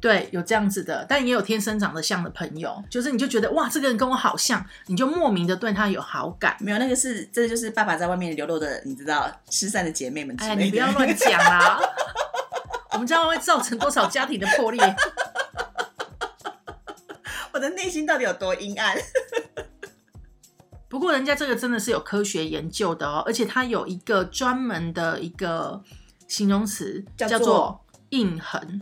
[0.00, 6.56] 对，有这样子的，但也有天生长得像的朋友，就是你就觉得哇，这个人跟我好像，你就莫名的对他有好感。
[6.58, 10.62] 没有，那个是这就是爸爸在外面流落的，你知道失散的姐妹们之类的。
[10.62, 11.78] 哎，你不要乱讲啦，
[12.92, 14.80] 我们这样会造成多少家庭的破裂？
[17.52, 18.96] 我的内心到底有多阴暗？
[20.88, 25.82] 不过人家这个真的是有科学研究的哦，而且它有一个专门的一个
[26.30, 28.80] 形容词叫做印痕。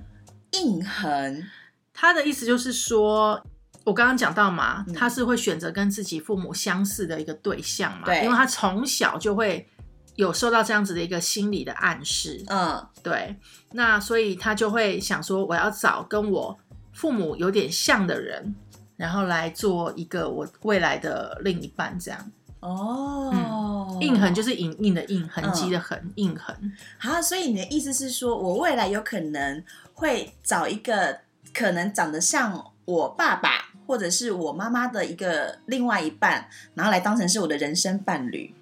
[0.53, 1.45] 印痕
[1.93, 3.45] 他的意思就是说，
[3.85, 9.69] 我刚刚讲到嘛，嗯他是会选择跟自己父母相似的一个对象嘛，对因为他从小就会
[10.15, 13.37] 有受到这样子的一个心理的暗示，嗯，对，
[13.73, 16.59] 那所以他就会想说，我要找跟我
[16.93, 18.55] 父母有点像的人，
[18.97, 22.33] 然后来做一个我未来的另一半，这样。
[22.61, 26.73] 哦，印痕就是影印的印，痕迹的痕，印痕。
[26.99, 29.62] 好，所以你的意思是说，我未来有可能
[29.94, 31.21] 会找一个
[31.55, 33.51] 可能长得像我爸爸
[33.87, 38.55] 或者是我妈妈的一个另外一半，然后来当成是我的人生伴侣。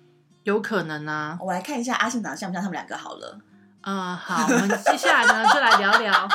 [0.44, 3.40] 有可能啊，我来看一下阿信长得像不像他们两个好了。
[3.80, 6.28] 嗯、好，我们接下来呢就来聊聊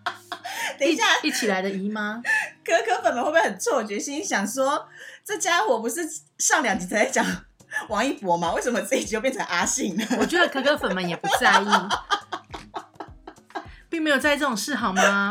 [0.78, 2.20] 等一下，一起来的姨妈。
[2.66, 4.88] 可可粉们会不会很错觉，心想说，
[5.24, 6.00] 这家伙不是
[6.38, 7.24] 上两集才在讲
[7.88, 8.52] 王一博吗？
[8.54, 10.04] 为什么这一集又变成阿信呢？
[10.18, 11.66] 我觉得可可粉们也不在意，
[13.88, 15.30] 并没有在意这种事，好吗？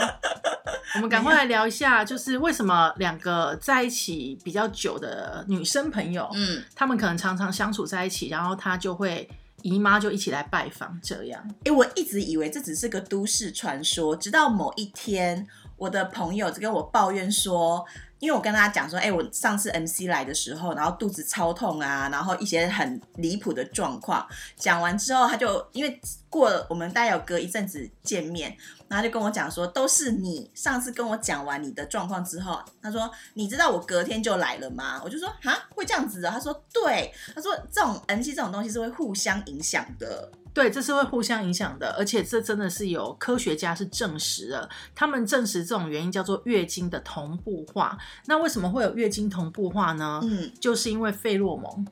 [0.96, 9.30] 我们赶快来聊一下，就是为什么两个在一起比较久的女生朋友，嗯，她们可能常常相处在一起，然后她就会
[9.62, 11.44] 姨妈就一起来拜访，这样。
[11.66, 15.46] 哎、我一直以为这只是个都市传说，直到某一天，
[15.78, 17.86] 我的朋友就跟我抱怨说，
[18.20, 24.26] 因为我跟他讲说，哎、我上次 MC 来的时候，然后肚子超痛啊，然后一些很离谱的状况。
[24.56, 28.56] 讲完之后，他就因为过了我们大概有隔一阵子见面，
[28.88, 35.02] 然后就跟我讲说，都是你上次跟我讲完你的状况之后，他说你知道我隔天就来了吗？
[35.04, 40.32] 我就说哈会这样子的、他说对，他说这种 MC 这种东西是会互相影响的。
[40.56, 47.98] 对，这是会互相影响的，而且这真的是有科学家是证实了，他们证实这种原因叫做月经的同步化。
[48.28, 50.22] 那为什么会有月经同步化呢？
[50.24, 51.86] 嗯，就是因为费洛蒙，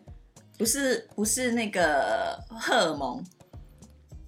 [0.58, 3.22] 不是不是那个荷尔蒙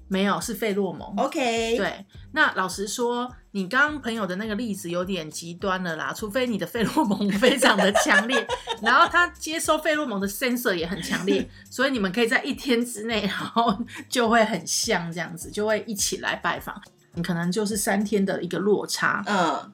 [0.08, 1.14] 没有是费洛蒙。
[1.18, 8.46] ，OK，，对，那老实说，你刚刚朋友的那个例子有点极端了啦，除非你的费洛蒙非常的强烈，
[8.82, 13.78] 然后他接收费洛蒙的 sensor 也很强烈，所以你们可以在一天之内，然后
[14.08, 16.80] 就会很像这样子，就会一起来拜访。
[17.14, 19.72] 你可能就是三天的一个落差，嗯，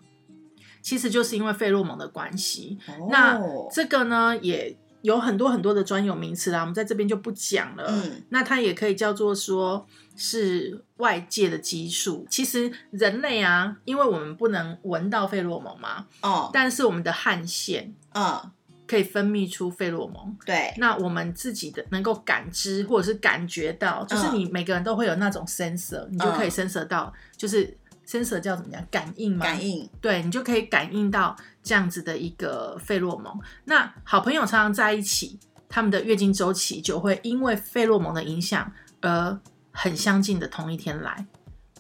[0.82, 2.78] 其实就是因为费洛蒙的关系。
[2.88, 3.42] 哦那
[3.72, 7.86] 这个呢，也有很多很多的专有名词啦，我们在这边就不讲了。
[7.88, 9.86] 嗯，那它也可以叫做说
[10.16, 12.26] 是外界的激素。
[12.30, 18.40] 其实人类啊，因为我们不能闻到费洛蒙嘛，哦，但是我们的汗腺嗯，
[18.88, 20.38] 可以分泌出费洛蒙。
[20.46, 27.76] 对，那我们自己的能够感知或者是感觉到，就是嗯你每个人都会有那种 sensor，、你就可以 sensor 到，就是
[28.06, 28.86] sensor 叫怎么样？
[28.92, 29.46] 感应嘛。
[29.46, 33.34] 感应，对你就可以感应到这样子的一个费洛蒙。
[33.66, 39.40] 那好朋友常常在一起，他们的月经周期就会因为费洛蒙的影响而
[39.72, 41.26] 很相近的同一天来。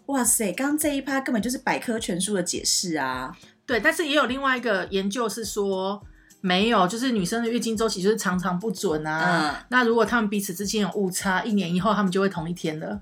[0.07, 3.35] 哇塞，刚刚这一趴根本就是百科全书的解释啊！
[3.65, 6.01] 对，但是也有另外一个研究是说。
[6.43, 9.59] 没有，就是女生的月经周期就是常常不准啊。
[9.59, 12.99] 嗯那如果他们彼此之间有误差，一年以后他们就会同一天了。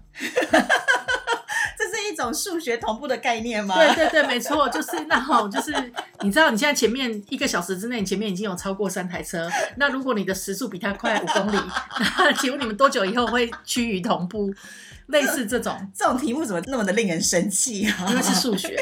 [2.19, 3.77] 这种数学同步的概念吗？
[3.77, 5.71] 对对对，没错，就是那种，就是
[6.19, 11.57] 你知道，你现在前面一个小时之内，你前面已经有超过三台车，那如果你的时速比它快五公里，
[12.17, 14.53] 那请问你们多久以后会趋于同步？
[15.07, 18.05] 类似这种，这种题目怎么那么的令人生气啊？
[18.09, 18.77] 因为是数学。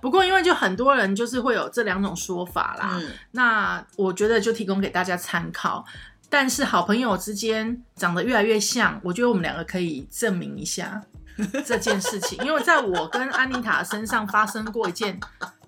[0.00, 5.84] 不过，因为就很多人就是会有这两种说法啦，嗯，那我觉得就提供给大家参考。
[6.30, 11.00] 但是好朋友之间长得越来越像，我觉得我们两个可以证明一下
[11.64, 15.18] 这件事情，因为在我跟安妮塔身上发生过一件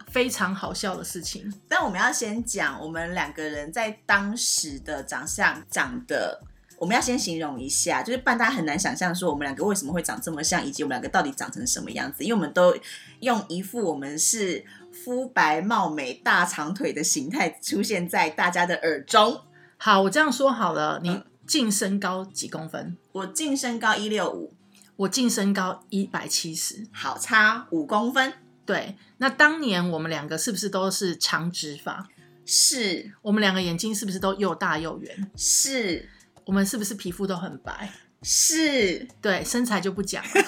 [0.09, 1.53] 非常好笑的事情。
[1.69, 6.43] 但我们要先讲，我们两个人在当时的长相长得，
[6.79, 12.77] 我们要先形容一下，就是不然大家很难想象说我们两个为什么会长这么像，以及我们两个到底长成什么样子，因为我们都
[13.21, 19.41] 用一副我们是肤白貌美、大长腿的形态出现在大家的耳中。
[19.77, 22.97] 好，我这样说好了，你嗯净身高几公分？
[23.13, 24.53] 我净身高一六五，
[25.01, 26.87] 我净身高一百七十。
[26.93, 28.35] 好差五公分，
[28.67, 32.07] 对，那当年我们两个是不是都是长直发？
[32.45, 35.31] 是我们两个眼睛是不是都又大又圆？
[35.37, 36.07] 是
[36.45, 37.91] 我们是不是皮肤都很白？
[38.23, 40.31] 是，对，身材就不讲了。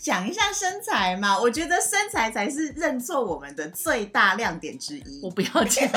[0.00, 5.30] 讲一下身材嘛，我觉得身材才是认错我们的最大亮点之一我。
[5.30, 5.84] 不要讲，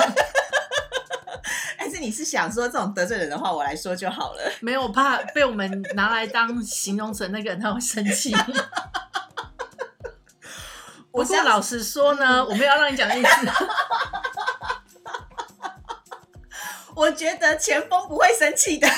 [2.31, 4.39] 想说这种得罪人的话，我来说就好了。
[4.61, 8.33] 没有怕被我们拿来当形容词，那个人他会生气。
[11.11, 13.29] 我是老实说呢，我没有要让你讲的意思。
[16.95, 18.87] 我觉得前锋不会生气的。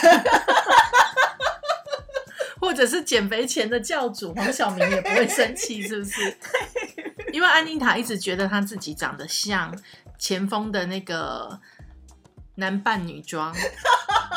[2.61, 6.37] 或者是减肥前的教主黄晓明也不会生气，是不是？
[7.33, 9.75] 因为安妮塔一直觉得她自己长得像
[10.19, 11.59] 前锋的那个
[12.55, 13.55] 男扮女装，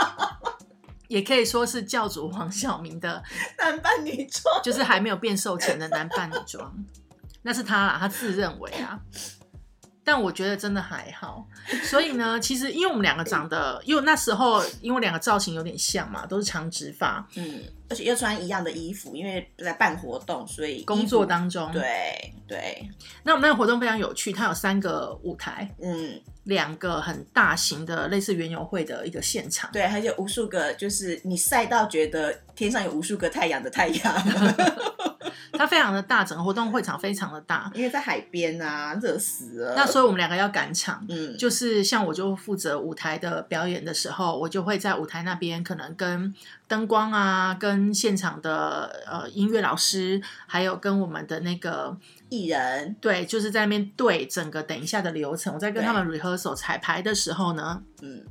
[1.09, 3.23] 也可以说是教主黄晓明的，
[3.59, 6.73] 男扮女装，就是还没有变瘦前的男扮女装，
[7.43, 9.01] 那是他啦，他自认为啊。
[10.09, 11.45] 但我觉得真的还好，
[11.83, 22.89] 所以呢，其实因为我们两个长得，因为那时候因为两个造型有点像嘛，都是长直发，嗯，而且又穿一样的衣服，因为在办活动，所以工作当中，对对，
[23.25, 29.71] 那我们那个活动非常有趣，它有三个舞台，嗯，两个很大型的类似园游会的一个现场。
[29.73, 34.15] 对，还有无数个就是你晒到觉得天上有无数个太阳的太阳，
[35.53, 37.71] 它非常的大，整个活动会场非常的大。
[37.75, 39.75] 因为在海边啊，热死了。
[39.75, 46.35] 那所以我们两个要赶场，嗯，就是像我就负责舞台的表演的时候，我就会在舞台那边可能跟
[46.69, 51.97] 灯光啊，跟现场的呃音乐老师，还有跟我们的那个
[52.29, 55.55] 艺人，对，就是在那边对整个等一下的流程。
[55.55, 58.25] 我在跟他们 rehearsal 彩排的时候呢，嗯，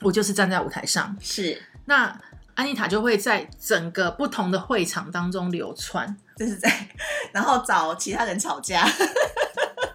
[0.00, 2.18] 我就是站在舞台上，是，那
[2.54, 6.88] 安妮塔就会在整个不同的会场当中流窜，就是在，
[7.32, 8.86] 然后找其他人吵架，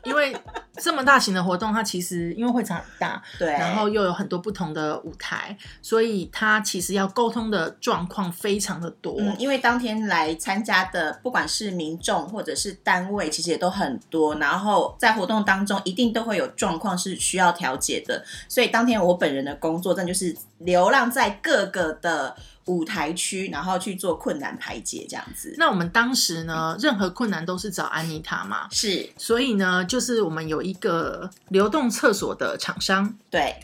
[0.09, 0.35] 因为
[0.73, 9.15] 这么大型的活动，它其实因为会场很大，对，然后又有很多不同的舞台，所以它其实要沟通的状况非常的多。
[9.19, 14.35] 嗯，因为当天来参加的，不管是民众或者是单位，其实也都很多。
[14.35, 18.23] 然后在活动当中，一定都会有状况是需要调解的。
[18.47, 22.35] 所以当天我本人的工作，站就是流浪在各个的
[22.69, 25.55] 舞台区，然后去做困难排解，这样子。
[25.57, 29.09] 那我们当时呢，任何困难都是找安妮塔嘛，是。
[29.17, 33.55] 所以呢，就是我们有一个流动厕所的厂商，对，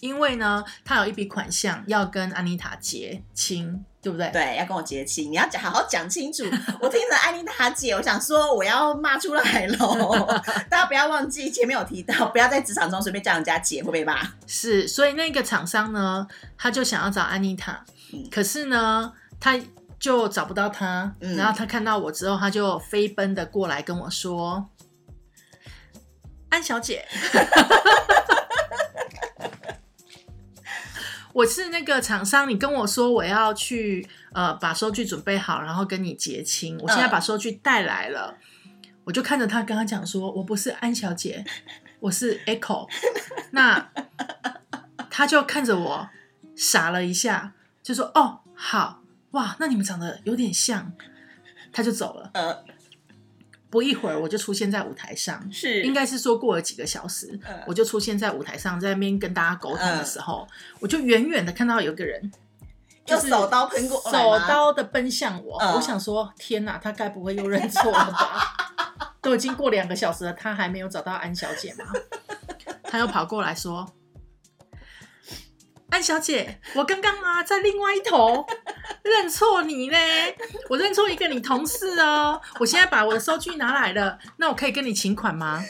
[0.00, 4.30] 因为呢，他有一笔款项要跟安妮塔结清，对不对？
[4.32, 6.42] 对，要跟我结亲，你要讲好好讲清楚。
[6.80, 10.26] 我听着安妮塔姐，我想说我要骂出来喽。
[10.70, 14.18] 大家不要忘记前面有提到，不要在职场中随便叫人家姐，会不会骂？
[14.46, 16.26] 是，所以那个厂商呢，
[16.56, 19.60] 他就想要找安妮塔，嗯可是呢，他
[19.98, 24.66] 就找不到她，嗯然后他看到我之后，他就飞奔的过来跟我说
[26.48, 27.06] ：“安小姐，
[31.32, 36.76] 我是那个厂商，你跟我说我要去呃把收据准备好，然后跟你结清。
[36.78, 38.36] 我现在把收据带来了，
[39.04, 41.44] 我就看着他跟他讲说，我不是安小姐，
[42.00, 42.88] 我是 Echo。
[43.52, 43.90] 那
[45.08, 46.08] 他就看着我
[46.56, 47.52] 傻了一下，
[47.82, 49.02] 就说哦好
[49.32, 50.92] 哇，那你们长得有点像，
[51.72, 52.64] 他就走了。
[53.70, 60.46] 不一会儿我就出现在舞台上，是应该是说过了几个小时，嗯我就出现在舞台上，在那边跟大家沟通的时候，
[60.80, 62.32] 我就远远的看到有个人
[63.06, 69.12] 就是手刀喷过来手刀的奔向我，嗯我想说天哪，他该不会又认错了吧？
[69.22, 71.84] 都已经过两个小时了，他还没有找到安小姐吗？
[72.84, 73.86] 他又跑过来说。
[75.90, 78.46] 安小姐，我刚刚啊在另外一头
[79.02, 79.96] 认错你呢，
[80.68, 82.40] 我认错一个你同事哦。
[82.58, 85.62] 我现在把我的收据拿来了，那我可以跟你请款吗？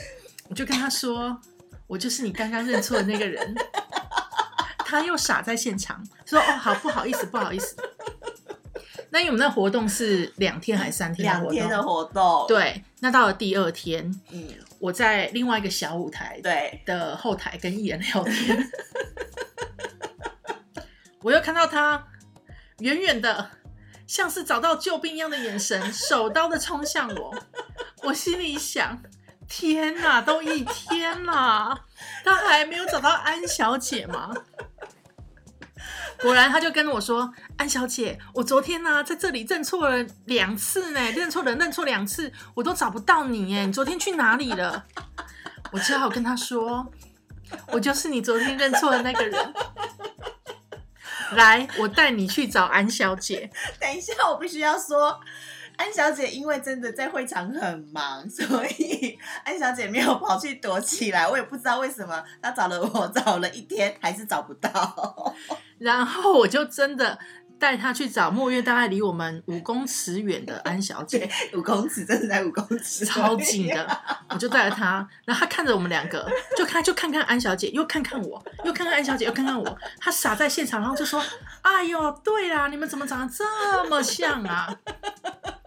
[0.49, 1.39] 我就跟他说，
[1.87, 3.55] 我就是你刚刚认错的那个人。
[4.85, 7.77] 他又傻在现场，说：“哦，好，不好意思，不好意思。”
[9.11, 11.55] 那因为我们那活动是两天还是三天的活动？
[11.55, 14.47] 两天的活动，，对，那到了第二天，嗯，
[14.79, 18.71] 我在另外一个小舞台对，的后台跟艺人聊天，
[21.23, 22.07] 我又看到他
[22.79, 23.51] 远远的，
[24.07, 27.35] 像是找到救兵一样的眼神，手刀的冲向我。
[28.03, 29.03] 我心里想：
[29.49, 31.87] 天哪，都一天了，
[32.25, 34.35] 他还没有找到安小姐吗？
[36.23, 44.85] 果然，他就跟我说：“安小姐，我昨天呢、在这里认错了两次呢，认错人认错两次，我都找不到你哎，你昨天去哪里了？”
[45.73, 46.91] 我只好跟他说
[47.73, 49.55] ：“我就是你昨天认错的那个人。
[51.33, 53.51] 来，我带你去找安小姐。
[53.79, 55.21] 等一下，我必须要说。
[55.81, 58.45] 安小姐因为真的在会场很忙，所
[58.77, 61.27] 以 安小姐没有跑去躲起来。
[61.27, 65.35] 我也不知道为什么，她找了我找了一天，还是找不到。
[65.81, 67.19] 然后我就真的
[67.59, 74.01] 带她去找墨月大概离我们五公尺远的安小姐，五公尺，真的在五公尺，超近的。
[74.29, 79.79] 我就带着她，然后她看着我们两个，就看就看看安小姐，又看看我，又看看安小姐，又看看我。
[79.99, 81.25] 她傻在现场，然后就说
[81.63, 84.69] ：“哎呦，对啦，你们怎么长得这么像啊？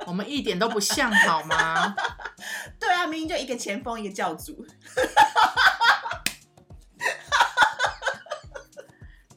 [0.06, 1.95] 我们一点都不像，好吗？”
[2.80, 4.66] 对啊，明明就一个前锋，一个教主。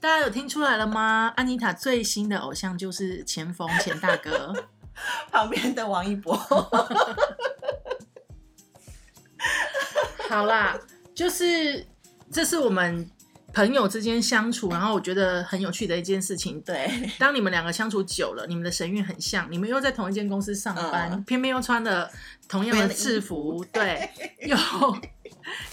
[0.01, 1.33] 大家有听出来了吗？
[1.37, 4.53] 安妮塔最新的偶像就是前锋钱大哥。
[5.31, 6.35] 旁边的王一博，
[10.31, 10.75] 好啦，
[11.15, 11.87] 就是
[12.33, 13.11] 这是我们
[13.57, 16.61] 朋友之间相处， 然后我觉得很有趣的一件事情。
[16.61, 22.11] 对，当你们两个相处久了，你们的神韵很像，你们又在同一间公司上班，嗯偏偏又穿了
[22.47, 24.11] 同样的制服，对，
[24.47, 24.55] 又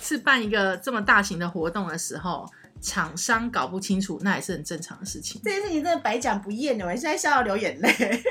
[0.01, 5.41] 是办一个这么大型的活动的时候，厂商搞不清楚，那也是很正常的事情。
[5.43, 8.23] 这件事情真的百讲不厌的，我现在笑到流眼泪。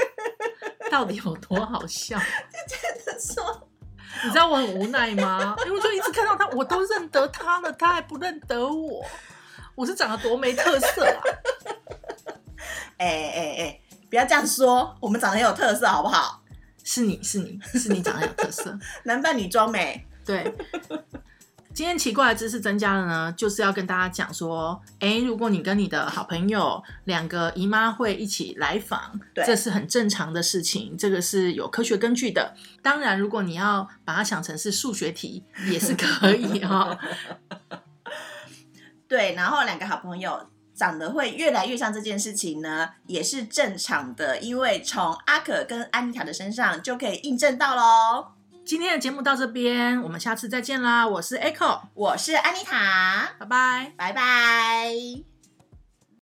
[0.92, 2.18] 到底有多好笑？
[3.18, 3.67] 说
[4.24, 5.54] 你知道我很无奈吗？
[5.64, 9.04] 因为我就一直看到他，我都认得他了，他还不认得我，
[9.74, 11.20] 我是长得多没特色啊！
[12.98, 16.42] 哎哎哎，不要这样说，我们长得很有特色，好不好？
[16.84, 20.52] 是你是你是你长得有特色， 男扮女装美，对。
[21.78, 32.52] 今天奇怪的知识增加了呢，就是要跟大家讲说，哎，如果你跟你的好朋友两个姨妈会一起来访，对这是很正常的事情，这个是有科学根据的。
[32.82, 36.98] 当然，如果你要把它想成是数学题，也是可以 哈、
[39.06, 48.37] 对，然后两个好朋友长得会越来越像这件事情呢，也是正常的，因为从阿可跟安妮塔的身上就可以印证到喽。
[48.68, 51.08] 今天的节目到这边，我们下次再见啦！
[51.08, 53.92] 我是 Echo，我是安妮塔，拜拜。
[53.96, 55.37] 拜拜。